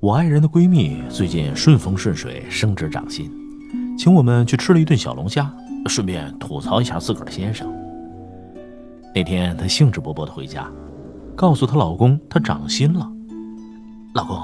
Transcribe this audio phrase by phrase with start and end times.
[0.00, 3.30] 我爱人的闺蜜最近顺风顺水，升职涨薪，
[3.98, 5.54] 请我们去吃了一顿小龙虾，
[5.88, 7.70] 顺便吐槽一下自个儿的先生。
[9.14, 10.66] 那天她兴致勃勃的回家，
[11.36, 13.06] 告诉她老公她涨薪了。
[14.14, 14.40] 老公，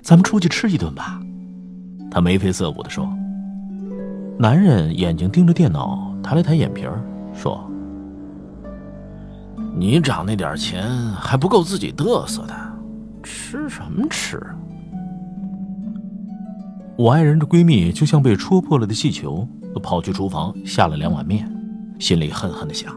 [0.00, 1.20] 咱们出去吃一顿吧。
[2.10, 3.06] 她眉飞色舞的说。
[4.38, 7.04] 男人眼睛盯着电脑，抬了抬眼皮儿，
[7.34, 7.70] 说。
[9.74, 12.54] 你涨那点钱还不够自己嘚瑟的，
[13.22, 14.40] 吃什么吃？
[16.98, 19.46] 我爱人的闺蜜就像被戳破了的气球，
[19.82, 21.46] 跑去厨房下了两碗面，
[21.98, 22.90] 心里恨恨的想：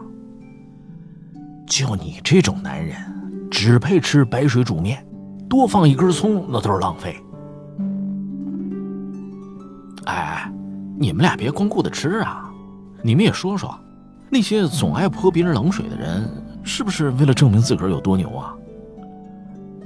[1.66, 2.96] 就你这种男人，
[3.50, 5.06] 只配吃白水煮面，
[5.50, 7.14] 多放一根葱那都是浪费。
[10.06, 10.50] 哎，
[10.98, 12.50] 你们俩别光顾着吃啊，
[13.02, 13.78] 你们也说说，
[14.30, 16.26] 那些总爱泼别人冷水的人。
[16.62, 18.54] 是不是为了证明自个儿有多牛啊？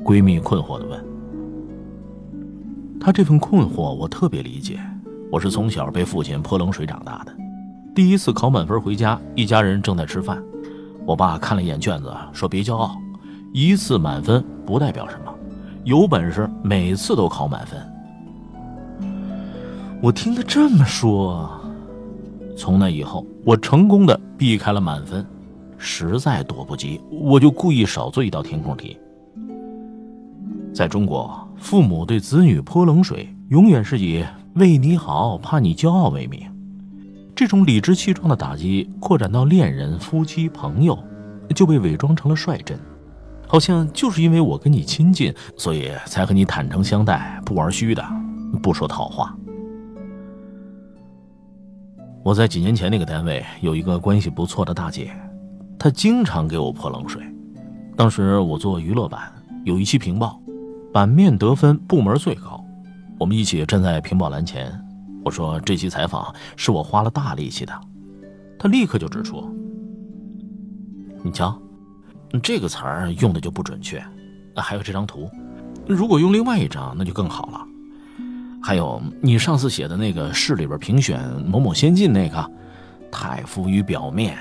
[0.04, 1.04] 闺蜜困惑的问。
[3.04, 4.80] 他这份困惑我特别理解，
[5.30, 7.36] 我是从小被父亲泼冷水长大的。
[7.94, 10.42] 第一次考满分回家，一家人正在吃饭，
[11.04, 12.96] 我爸看了一眼卷子，说：“别骄傲，
[13.52, 15.30] 一次满分不代表什么，
[15.84, 17.78] 有本事每次都考满分。”
[20.00, 21.60] 我听他这么说，
[22.56, 25.22] 从那以后，我成功的避开了满分。
[25.76, 28.96] 实在躲不及，我就故意少做一道填空题。
[30.74, 34.24] 在中国，父母对子女泼冷水，永远是以
[34.56, 36.40] “为你好，怕你骄傲”为名。
[37.32, 40.98] 这种理直气壮的打击扩展到恋人、夫妻、朋友，
[41.54, 42.76] 就被伪装成了率真，
[43.46, 48.04] 好像就是因为我跟你亲近，所以才和你坦诚相待，不玩虚的，
[48.60, 49.32] 不说套话。
[52.24, 55.14] 我在几年前那个单位有一个关系不错的大姐。
[55.78, 57.22] 她经常给我泼冷水。
[57.96, 59.32] 当时我做娱乐版，
[59.64, 60.40] 有一期评报，
[60.94, 62.64] 版面得分部门最高。
[63.18, 64.72] 我们一起站在评报栏前，
[65.24, 67.72] 我说这期采访是我花了大力气的。
[68.56, 69.44] 他立刻就指出
[71.20, 71.60] ：“你瞧，
[72.40, 74.00] 这个词儿用的就不准确。
[74.54, 75.28] 还有这张图，
[75.88, 77.66] 如果用另外一张那就更好了。
[78.62, 82.50] 还有你上次写的那个市里边评选某某先进那个，
[83.10, 84.38] 太浮于表面。”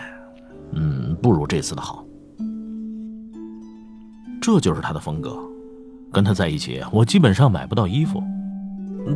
[0.74, 2.06] 嗯，不如这次的好。
[4.40, 5.36] 这就是他的风格。
[6.14, 8.24] 跟他在一起，我基本上买不到衣服。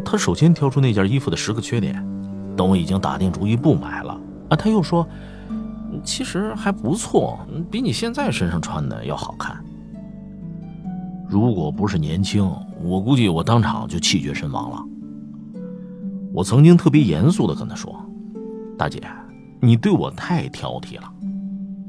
[0.04, 2.04] 他首先挑出那件衣服的十个缺点，
[2.58, 4.20] 等我已经打定主意不买了
[4.50, 5.08] 啊，他又说，
[6.04, 7.40] 其实还不错，
[7.72, 9.56] 比你现在身上穿的要好看。
[11.30, 12.50] 如果不是年轻，
[12.84, 14.84] 我估计我当场就气绝身亡了。
[16.34, 17.96] 我曾经特别严肃的跟他说
[18.78, 19.02] ：“大姐，
[19.62, 21.14] 你对我太挑剔了。”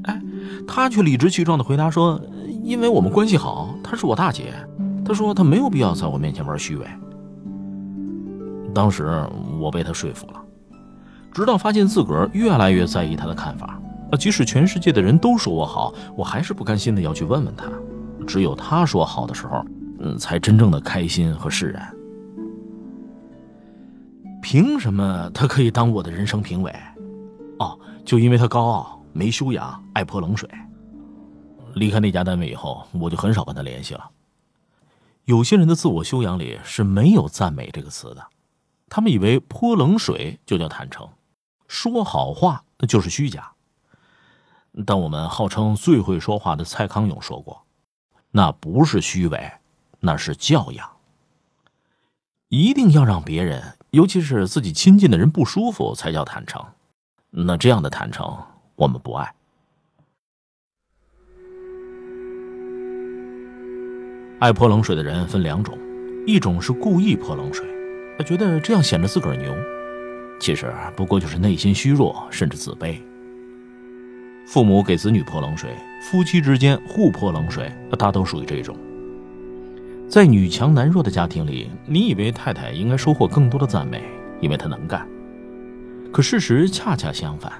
[0.05, 0.21] 哎，
[0.67, 2.19] 他却理直气壮地回答说
[2.63, 4.53] ：“因为我们关系好，她是我大姐。
[5.09, 6.87] 他说他没有必要在我面前玩虚伪。”
[8.73, 9.27] 当时
[9.59, 10.41] 我被他说服了，
[11.33, 13.79] 直到发现自个儿越来越在意他的看法。
[14.11, 17.65] 啊，即使全世界的人都说我好，我还是不甘心的要去问问他。
[18.27, 19.65] 只有他说好的时候，
[19.99, 21.91] 嗯，才真正的开心和释然。
[24.41, 26.73] 凭什么他可以当我的人生评委？
[27.57, 28.95] 哦，就因为他高傲。
[29.11, 30.47] 没修养，爱泼冷水。
[31.73, 34.03] 离开那家单位以后，我就很少跟他联系了。
[35.29, 38.29] 有些人的自我修养里是没有赞美这个词的，
[38.89, 41.07] 他们以为泼冷水就叫坦诚，
[41.67, 43.51] 说好话那就是虚假。
[44.87, 47.61] 但我们号称最会说话的蔡康永说过
[48.33, 49.51] ：“那不是虚伪，
[49.99, 50.89] 那是教养。
[52.47, 56.65] 一定要让别人，尤其是自己亲近的人不舒服，才叫坦诚。
[57.29, 58.35] 那这样的坦诚。”
[58.77, 59.35] 我们不爱。
[64.39, 65.77] 爱泼冷水的人分两种，
[66.25, 67.67] 一种是故意泼冷水，
[68.17, 69.53] 他觉得这样显得自个儿牛，
[70.39, 72.95] 其实不过就是内心虚弱甚至自卑。
[74.47, 75.71] 父母给子女泼冷水，
[76.09, 78.77] 夫妻之间互泼冷水，大都属于这种。
[80.07, 84.01] 在女强男弱的家庭里，你以为太太应该收获更多的赞美，
[84.39, 85.05] 因为她能干，
[86.13, 87.51] 可事实恰恰相反。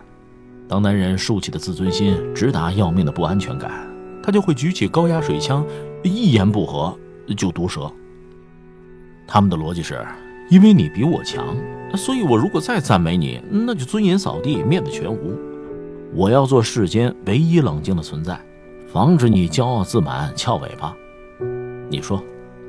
[0.66, 3.86] 当男人竖起的自尊心直达要命的不安全感，
[4.24, 5.66] 他就会举起高压水枪，
[6.04, 6.98] 一言不合
[7.36, 7.92] 就毒舌。
[9.28, 10.06] 他们的逻辑是：
[10.50, 11.56] 因为你比我强，
[11.96, 15.38] 所以我如果再赞美你，那就尊严扫地，面子全无。
[16.14, 18.40] 我要做世间唯一冷静的存在，
[18.92, 20.96] 防止你骄傲自满翘尾巴。
[21.90, 22.24] 你说，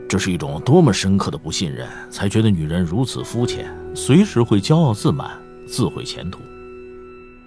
[0.06, 5.30] 这是一种多么深刻的不信任，才觉得女人如此肤浅，随时会骄傲自满，
[5.66, 6.40] 自毁前途。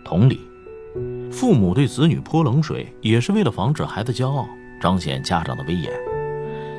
[0.04, 0.40] 同理，
[1.32, 4.48] 父母对子女泼冷水，也是为了防止孩子骄傲，
[4.84, 5.90] 彰显家长的威严。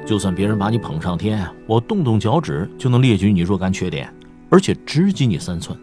[0.04, 4.12] 就算别人把你捧上天，我动动脚趾就能列举你若干缺点，
[4.50, 5.74] 而且直击你三寸。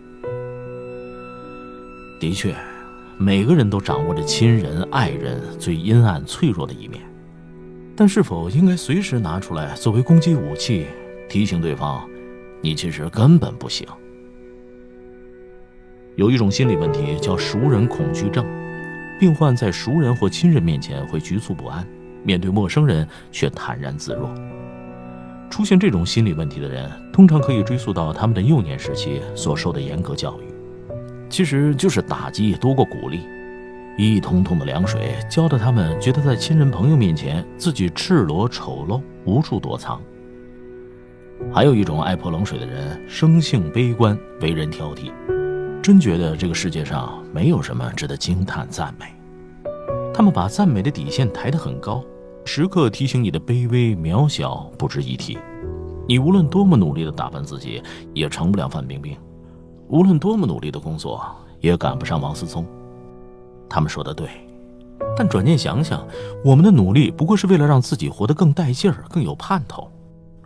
[2.19, 2.55] 的确，
[3.17, 7.01] 每个人都掌握着亲人、爱人最阴暗、脆弱的一面，
[7.95, 10.85] 但是否应该随时拿出来作为攻击武器，
[11.27, 12.07] 提醒对方，
[12.61, 13.87] 你其实根本不行？
[16.17, 18.45] 有一种心理问题叫熟人恐惧症，
[19.19, 21.83] 病患在熟人或亲人面前会局促不安。
[22.23, 24.29] 面对陌生人却坦然自若。
[25.49, 30.45] 出现这种心理问题的人，通常可以追溯到他们的幼年时期所受的严格教育，
[31.29, 33.19] 其实就是打击多过鼓励，
[33.97, 40.01] 一桶桶的凉水浇得他们觉得在亲人朋友面前自己赤裸丑陋，无处躲藏。
[41.51, 45.11] 还有一种爱泼冷水的人，生性悲观，为人挑剔，
[45.81, 49.07] 真觉得这个世界上没有什么值得惊叹赞美。
[50.13, 52.01] 他们把赞美的底线抬得很高。
[52.43, 55.37] 时刻提醒你的卑微渺小不值一提，
[56.07, 57.81] 你无论多么努力的打扮自己，
[58.13, 59.15] 也成不了范冰冰；
[59.87, 61.23] 无论多么努力的工作，
[61.59, 62.65] 也赶不上王思聪。
[63.69, 64.27] 他们说的对，
[65.15, 66.05] 但转念想想，
[66.43, 69.89] 我们的努力不过是为了让自己活得更带劲儿、更有盼头，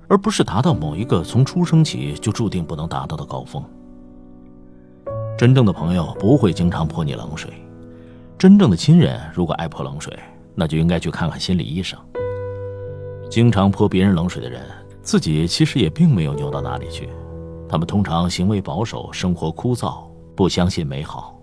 [0.07, 3.63] 而不是达到某一个从出生起就注定不能达到的高峰。
[5.37, 7.51] 真正的朋友不会经常泼你冷水，
[8.37, 10.13] 真正的亲人如果爱泼冷水。
[10.55, 11.99] 那就应该去看看心理医生。
[13.29, 14.61] 经常泼别人冷水的人，
[15.01, 17.09] 自己其实也并没有牛到哪里去。
[17.67, 21.33] 他们通常行为保守，生活枯燥，不相信美好。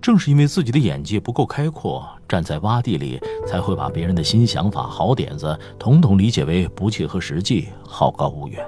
[0.00, 8.64] 正是因为自己的眼界不够开阔，站在洼地里，才会把别人的新想法、好点子，统统理解为不切合实际、好高骛远。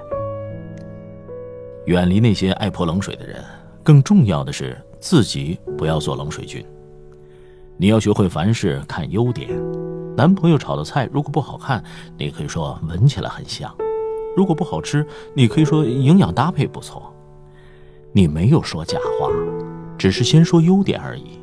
[1.87, 3.43] 远离那些爱泼冷水的人，
[3.83, 6.65] 更重要的是自己不要做冷水军。
[7.77, 9.49] 你要学会凡事看优点。
[10.15, 11.83] 男朋友炒的菜如果不好看，
[12.17, 13.69] 你可以说闻起来很香；
[14.35, 17.13] 如果不好吃，你可以说营养搭配不错。
[18.13, 19.29] 你没有说假话，
[19.97, 21.39] 只是先说优点而已。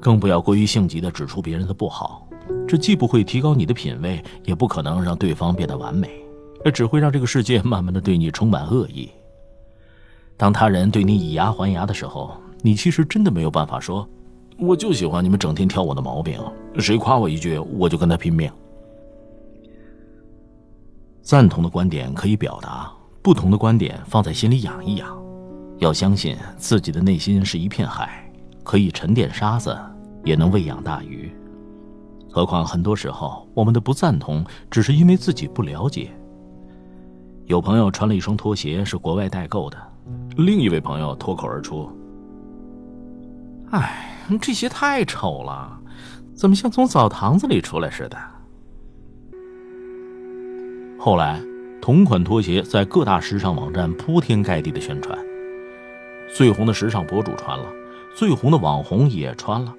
[0.00, 2.28] 更不要过于性急的指出别人的不好，
[2.68, 6.08] 这既不会提高你的品味，也不可能让对方变得完美，
[6.64, 9.10] 而只会让这个世界慢慢的对你充满恶意。
[10.36, 12.32] 当他人对你以牙还牙的时候，
[12.62, 14.08] 你其实真的没有办法说。
[14.56, 16.40] 我就喜欢你们整天挑我的毛病，
[16.78, 18.50] 谁夸我一句，我就跟他拼命。
[21.22, 25.20] 赞同的观点可以表达，不同的观点放在心里养一养。
[25.78, 28.30] 要相信自己的内心是一片海，
[28.62, 29.76] 可以沉淀沙子，
[30.22, 31.32] 也能喂养大鱼。
[32.30, 36.10] 何况很多时候，我们的不赞同，只是因为自己不了解。
[37.46, 39.76] 有朋友穿了一双拖鞋是国外代购的，
[40.36, 41.90] 另一位朋友脱口而出
[43.72, 44.10] ：“哎。”
[44.40, 45.78] 这鞋太丑了，
[46.34, 48.16] 怎么像从澡堂子里出来似的？
[50.98, 51.40] 后来，
[51.82, 55.18] 同款拖鞋在各大时尚网站铺天盖地的宣传，
[56.34, 57.66] 最红的时尚博主穿了，
[58.16, 59.74] 最红的网红也穿了。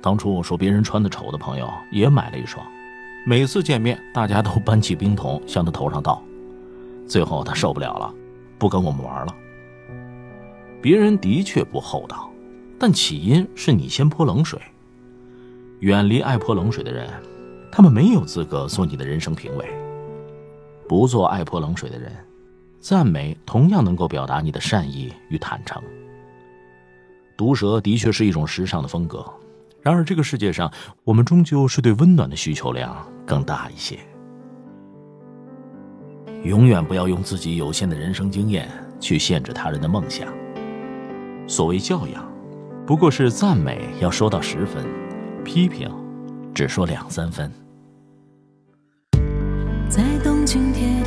[0.00, 2.64] 当初说别人穿的丑的朋友也买了一双，
[3.26, 6.22] 每次见面大家都搬起冰桶向他头上倒，
[7.06, 8.14] 最后他受不了了，
[8.56, 9.34] 不跟我们玩了。
[10.80, 12.29] 别人的确不厚道。
[12.80, 14.58] 但起因是你先泼冷水。
[15.80, 17.10] 远离爱泼冷水的人，
[17.70, 19.68] 他们没有资格做你的人生评委。
[20.88, 22.10] 不做爱泼冷水的人，
[22.80, 25.82] 赞美同样能够表达你的善意与坦诚。
[27.36, 29.22] 毒舌的确是一种时尚的风格，
[29.82, 30.72] 然而这个世界上，
[31.04, 32.96] 我们终究是对温暖的需求量
[33.26, 33.98] 更大一些。
[36.44, 40.26] 永远不要用自己有限的人生经验去限制他人的梦想。
[41.46, 42.29] 所谓教养。
[42.90, 44.84] 不过是赞美要说到十分，
[45.44, 45.88] 批评
[46.52, 47.48] 只说两三分。
[49.88, 50.99] 在东京铁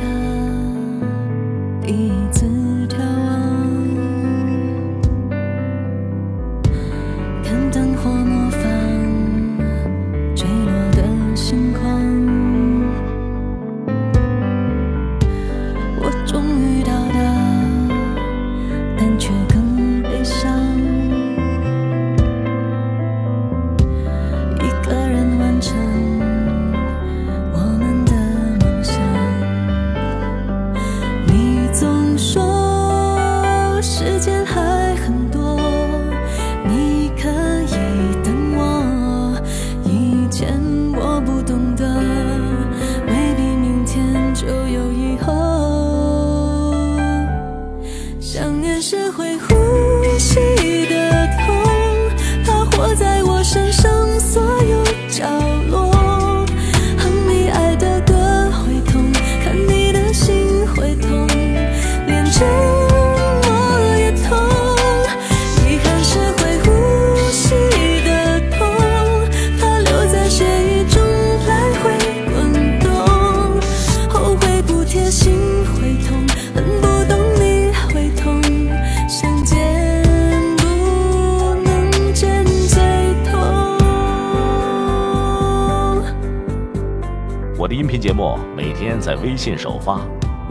[87.94, 90.00] 频节目每天在微信首发，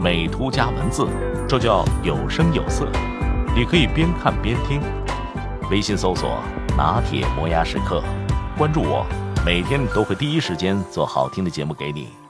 [0.00, 1.06] 美图加文字，
[1.46, 2.88] 这叫有声有色。
[3.54, 4.80] 你可以边看边听。
[5.70, 6.38] 微信搜索
[6.74, 8.02] “拿铁磨牙时刻”，
[8.56, 9.04] 关注我，
[9.44, 12.23] 每天都会第一时间做好听的节目给你。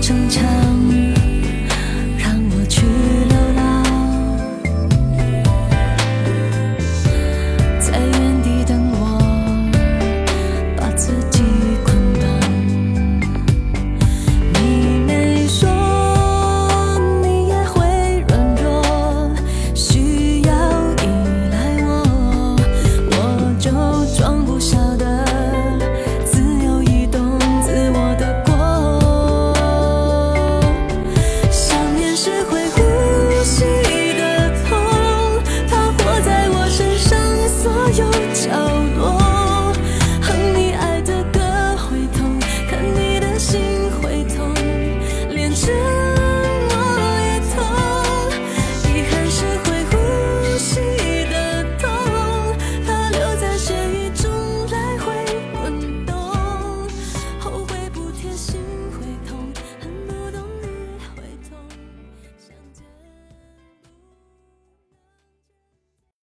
[0.00, 0.59] 争吵。